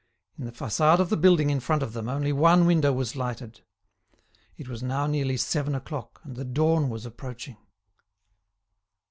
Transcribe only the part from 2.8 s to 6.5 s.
was lighted. It was now nearly seven o'clock and the